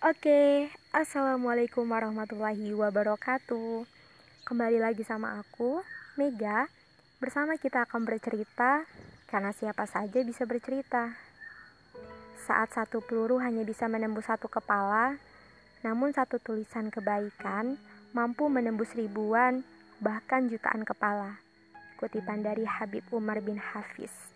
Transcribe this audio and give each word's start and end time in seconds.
Oke, 0.00 0.72
Assalamualaikum 0.96 1.84
warahmatullahi 1.84 2.72
wabarakatuh. 2.72 3.84
Kembali 4.48 4.80
lagi 4.80 5.04
sama 5.04 5.36
aku, 5.36 5.84
Mega. 6.16 6.72
Bersama 7.20 7.60
kita 7.60 7.84
akan 7.84 8.08
bercerita 8.08 8.88
Karena 9.28 9.52
siapa 9.52 9.84
saja 9.84 10.24
bisa 10.24 10.48
bercerita. 10.48 11.12
Saat 12.48 12.72
satu 12.72 13.04
peluru 13.04 13.44
hanya 13.44 13.60
bisa 13.60 13.92
menembus 13.92 14.24
satu 14.24 14.48
kepala 14.48 15.20
Namun 15.84 16.16
satu 16.16 16.40
tulisan 16.40 16.88
kebaikan 16.88 17.76
Mampu 18.16 18.48
menembus 18.48 18.96
ribuan 18.96 19.60
Bahkan 20.00 20.48
jutaan 20.48 20.88
kepala. 20.88 21.44
Kutipan 22.00 22.40
dari 22.40 22.64
Habib 22.64 23.04
Umar 23.12 23.44
bin 23.44 23.60
Hafiz. 23.60 24.32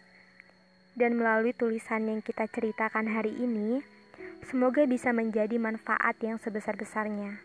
Dan 0.92 1.16
melalui 1.16 1.56
tulisan 1.56 2.04
yang 2.04 2.20
kita 2.20 2.52
ceritakan 2.52 3.08
hari 3.08 3.32
ini, 3.32 3.80
Semoga 4.44 4.84
bisa 4.84 5.08
menjadi 5.08 5.56
manfaat 5.56 6.20
yang 6.20 6.36
sebesar-besarnya. 6.36 7.40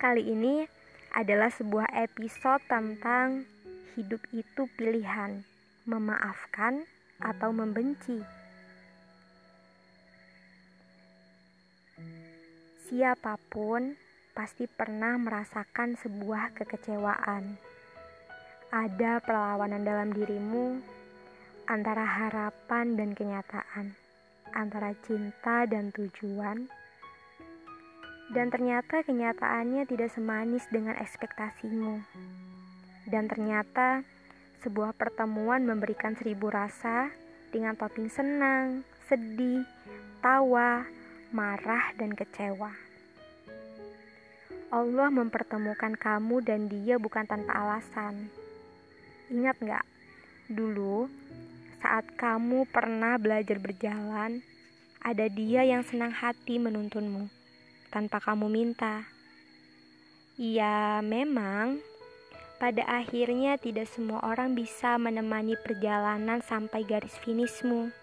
Kali 0.00 0.24
ini 0.24 0.64
adalah 1.12 1.52
sebuah 1.52 1.84
episode 2.00 2.64
tentang 2.64 3.44
hidup 3.92 4.24
itu 4.32 4.64
pilihan, 4.80 5.44
memaafkan 5.84 6.88
atau 7.20 7.52
membenci. 7.52 8.24
Siapa 12.88 13.36
pun 13.52 14.00
pasti 14.32 14.64
pernah 14.64 15.20
merasakan 15.20 16.00
sebuah 16.00 16.56
kekecewaan. 16.56 17.60
Ada 18.72 19.20
perlawanan 19.20 19.84
dalam 19.84 20.08
dirimu 20.08 20.80
antara 21.68 22.08
harapan 22.08 22.96
dan 22.96 23.12
kenyataan 23.12 24.07
antara 24.52 24.96
cinta 25.04 25.64
dan 25.68 25.90
tujuan, 25.92 26.68
dan 28.28 28.52
ternyata 28.52 29.00
kenyataannya 29.00 29.88
tidak 29.88 30.12
semanis 30.12 30.68
dengan 30.68 30.96
ekspektasimu. 31.00 32.04
Dan 33.08 33.24
ternyata 33.24 34.04
sebuah 34.60 34.92
pertemuan 34.92 35.64
memberikan 35.64 36.12
seribu 36.12 36.52
rasa 36.52 37.08
dengan 37.48 37.72
topping 37.72 38.12
senang, 38.12 38.84
sedih, 39.08 39.64
tawa, 40.20 40.84
marah, 41.32 41.96
dan 41.96 42.12
kecewa. 42.12 42.68
Allah 44.68 45.08
mempertemukan 45.08 45.96
kamu 45.96 46.44
dan 46.44 46.68
dia 46.68 47.00
bukan 47.00 47.24
tanpa 47.24 47.56
alasan. 47.56 48.28
Ingat 49.32 49.56
gak? 49.64 49.86
Dulu 50.52 51.08
saat 51.78 52.10
kamu 52.18 52.66
pernah 52.68 53.14
belajar 53.18 53.62
berjalan, 53.62 54.42
ada 54.98 55.26
dia 55.30 55.62
yang 55.62 55.86
senang 55.86 56.10
hati 56.10 56.58
menuntunmu 56.58 57.30
tanpa 57.94 58.18
kamu 58.18 58.50
minta. 58.50 59.06
Ya, 60.34 60.98
memang 61.02 61.78
pada 62.58 62.82
akhirnya 62.86 63.54
tidak 63.58 63.86
semua 63.86 64.18
orang 64.26 64.58
bisa 64.58 64.98
menemani 64.98 65.54
perjalanan 65.58 66.42
sampai 66.42 66.82
garis 66.82 67.14
finishmu. 67.22 67.94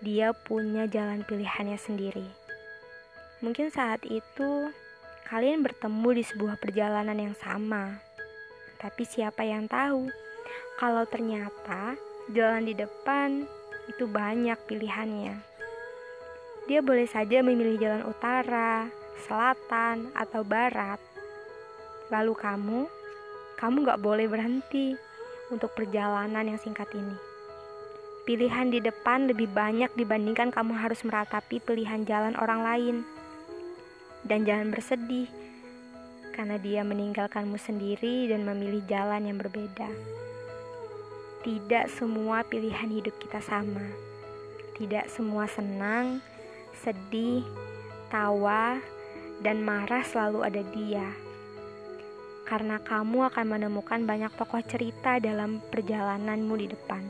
Dia 0.00 0.32
punya 0.32 0.88
jalan 0.88 1.24
pilihannya 1.24 1.76
sendiri. 1.76 2.24
Mungkin 3.44 3.68
saat 3.68 4.00
itu 4.08 4.72
kalian 5.28 5.60
bertemu 5.60 6.08
di 6.16 6.24
sebuah 6.24 6.56
perjalanan 6.56 7.16
yang 7.16 7.36
sama. 7.36 8.00
Tapi 8.80 9.04
siapa 9.04 9.44
yang 9.44 9.68
tahu 9.68 10.08
kalau 10.80 11.04
ternyata 11.08 11.96
Jalan 12.32 12.64
di 12.64 12.72
depan 12.72 13.44
itu 13.84 14.08
banyak 14.08 14.56
pilihannya. 14.64 15.36
Dia 16.64 16.80
boleh 16.80 17.04
saja 17.04 17.44
memilih 17.44 17.76
jalan 17.76 18.08
utara, 18.08 18.88
selatan, 19.28 20.08
atau 20.16 20.40
barat. 20.40 20.96
Lalu 22.08 22.32
kamu, 22.32 22.80
kamu 23.60 23.76
gak 23.84 24.00
boleh 24.00 24.24
berhenti 24.24 24.96
untuk 25.52 25.76
perjalanan 25.76 26.48
yang 26.48 26.56
singkat 26.56 26.88
ini. 26.96 27.12
Pilihan 28.24 28.72
di 28.72 28.80
depan 28.80 29.28
lebih 29.28 29.52
banyak 29.52 29.92
dibandingkan 29.92 30.48
kamu 30.48 30.80
harus 30.80 31.04
meratapi 31.04 31.60
pilihan 31.60 32.08
jalan 32.08 32.32
orang 32.40 32.64
lain. 32.64 32.96
Dan 34.24 34.48
jangan 34.48 34.72
bersedih, 34.72 35.28
karena 36.32 36.56
dia 36.56 36.80
meninggalkanmu 36.88 37.60
sendiri 37.60 38.32
dan 38.32 38.48
memilih 38.48 38.80
jalan 38.88 39.28
yang 39.28 39.36
berbeda. 39.36 39.92
Tidak 41.44 41.92
semua 41.92 42.40
pilihan 42.40 42.88
hidup 42.88 43.20
kita 43.20 43.36
sama. 43.44 43.84
Tidak 44.80 45.12
semua 45.12 45.44
senang, 45.44 46.24
sedih, 46.80 47.44
tawa, 48.08 48.80
dan 49.44 49.60
marah 49.60 50.00
selalu 50.08 50.40
ada 50.40 50.64
dia. 50.72 51.04
Karena 52.48 52.80
kamu 52.80 53.28
akan 53.28 53.44
menemukan 53.44 54.08
banyak 54.08 54.32
tokoh 54.40 54.64
cerita 54.64 55.20
dalam 55.20 55.60
perjalananmu 55.68 56.54
di 56.56 56.66
depan. 56.72 57.04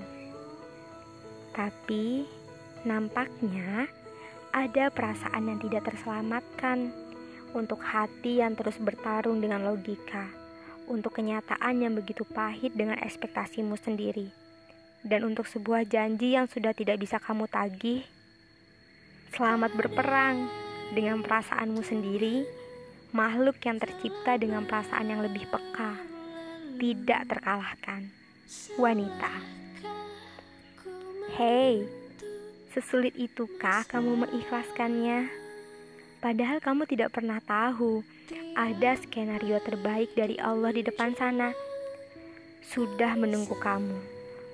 Tapi 1.55 2.27
nampaknya 2.83 3.87
ada 4.51 4.91
perasaan 4.91 5.47
yang 5.47 5.63
tidak 5.63 5.95
terselamatkan 5.95 6.91
untuk 7.55 7.79
hati 7.79 8.43
yang 8.43 8.59
terus 8.59 8.83
bertarung 8.83 9.39
dengan 9.39 9.63
logika 9.63 10.44
untuk 10.89 11.17
kenyataan 11.17 11.81
yang 11.81 11.93
begitu 11.97 12.25
pahit 12.25 12.75
dengan 12.75 12.99
ekspektasimu 13.01 13.77
sendiri, 13.81 14.29
dan 15.05 15.25
untuk 15.29 15.45
sebuah 15.49 15.85
janji 15.89 16.37
yang 16.37 16.49
sudah 16.49 16.73
tidak 16.73 17.01
bisa 17.01 17.21
kamu 17.21 17.49
tagih. 17.49 18.05
Selamat 19.35 19.75
berperang 19.75 20.49
dengan 20.95 21.21
perasaanmu 21.25 21.83
sendiri, 21.83 22.47
makhluk 23.11 23.59
yang 23.67 23.83
tercipta 23.83 24.39
dengan 24.39 24.65
perasaan 24.65 25.11
yang 25.11 25.21
lebih 25.23 25.47
peka, 25.51 25.99
tidak 26.79 27.23
terkalahkan. 27.29 28.11
Wanita, 28.79 29.35
hei, 31.41 31.83
sesulit 32.77 33.17
itukah 33.17 33.83
kamu 33.89 34.27
mengikhlaskannya? 34.27 35.44
Padahal 36.25 36.57
kamu 36.57 36.89
tidak 36.89 37.13
pernah 37.13 37.37
tahu 37.45 38.01
ada 38.57 38.97
skenario 38.97 39.61
terbaik 39.61 40.17
dari 40.17 40.41
Allah 40.41 40.73
di 40.73 40.81
depan 40.81 41.13
sana. 41.13 41.53
Sudah 42.65 43.13
menunggu 43.13 43.53
kamu. 43.61 43.93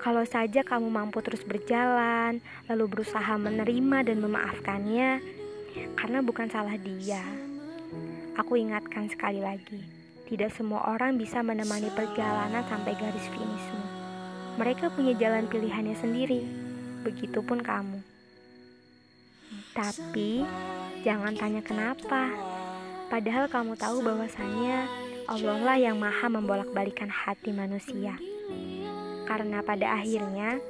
Kalau 0.03 0.27
saja 0.27 0.67
kamu 0.67 0.91
mampu 0.91 1.23
terus 1.23 1.47
berjalan, 1.47 2.43
lalu 2.67 2.85
berusaha 2.91 3.39
menerima 3.39 4.03
dan 4.03 4.19
memaafkannya, 4.19 5.23
karena 5.95 6.19
bukan 6.27 6.51
salah 6.51 6.75
dia. 6.75 7.23
Aku 8.35 8.59
ingatkan 8.59 9.07
sekali 9.07 9.39
lagi, 9.39 9.79
tidak 10.27 10.51
semua 10.59 10.91
orang 10.91 11.23
bisa 11.23 11.39
menemani 11.39 11.87
perjalanan 11.95 12.67
sampai 12.67 12.99
garis 12.99 13.31
finishmu. 13.31 13.85
Mereka 14.59 14.91
punya 14.91 15.15
jalan 15.15 15.47
pilihannya 15.47 15.95
sendiri, 15.95 16.43
begitupun 17.07 17.63
kamu. 17.63 18.03
Tapi 19.71 20.43
Jangan 21.00 21.33
tanya 21.33 21.65
kenapa. 21.65 22.28
Padahal 23.09 23.49
kamu 23.49 23.72
tahu 23.81 24.05
bahwasannya 24.05 24.84
Allah 25.25 25.59
lah 25.65 25.78
yang 25.81 25.97
maha 25.97 26.28
membolak-balikan 26.28 27.09
hati 27.09 27.56
manusia. 27.56 28.21
Karena 29.25 29.65
pada 29.65 29.97
akhirnya 29.97 30.60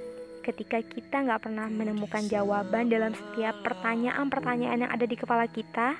ketika 0.46 0.80
kita 0.86 1.26
nggak 1.26 1.50
pernah 1.50 1.66
menemukan 1.66 2.24
jawaban 2.30 2.88
dalam 2.88 3.12
setiap 3.12 3.58
pertanyaan-pertanyaan 3.66 4.86
yang 4.86 4.92
ada 4.92 5.04
di 5.04 5.16
kepala 5.18 5.50
kita, 5.50 5.98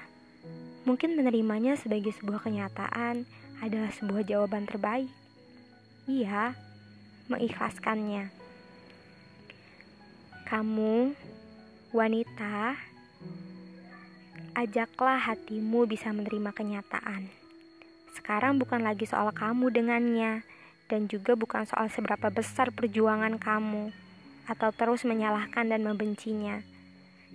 mungkin 0.87 1.19
menerimanya 1.19 1.75
sebagai 1.77 2.15
sebuah 2.17 2.47
kenyataan 2.47 3.27
adalah 3.61 3.91
sebuah 3.99 4.25
jawaban 4.25 4.65
terbaik. 4.65 5.11
Iya, 6.09 6.57
mengikhlaskannya. 7.29 8.33
Kamu, 10.49 11.15
wanita, 11.95 12.75
ajaklah 14.55 15.19
hatimu 15.19 15.87
bisa 15.87 16.11
menerima 16.11 16.51
kenyataan. 16.55 17.31
Sekarang 18.15 18.59
bukan 18.59 18.83
lagi 18.83 19.07
soal 19.07 19.31
kamu 19.31 19.71
dengannya, 19.71 20.43
dan 20.91 21.07
juga 21.07 21.39
bukan 21.39 21.65
soal 21.65 21.87
seberapa 21.87 22.29
besar 22.35 22.75
perjuangan 22.75 23.39
kamu, 23.39 23.95
atau 24.51 24.71
terus 24.75 25.07
menyalahkan 25.07 25.71
dan 25.71 25.87
membencinya. 25.87 26.59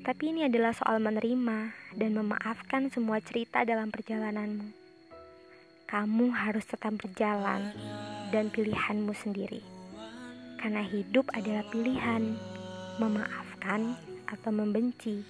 Tapi 0.04 0.36
ini 0.36 0.46
adalah 0.46 0.76
soal 0.76 1.00
menerima 1.00 1.72
dan 1.96 2.12
memaafkan 2.12 2.92
semua 2.92 3.24
cerita 3.24 3.64
dalam 3.64 3.90
perjalananmu. 3.90 4.68
Kamu 5.88 6.36
harus 6.36 6.68
tetap 6.68 7.00
berjalan 7.00 7.72
dan 8.36 8.52
pilihanmu 8.52 9.16
sendiri. 9.16 9.64
Karena 10.60 10.84
hidup 10.84 11.32
adalah 11.32 11.64
pilihan, 11.72 12.36
memaafkan 13.00 13.96
atau 14.28 14.52
membenci. 14.52 15.24